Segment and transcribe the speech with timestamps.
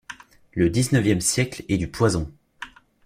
[0.53, 2.33] Le dix-neuvième siècle est du poison.